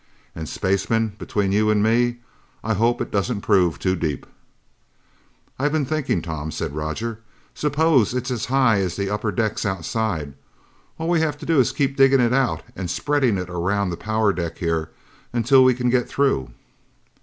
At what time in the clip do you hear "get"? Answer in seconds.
15.91-16.09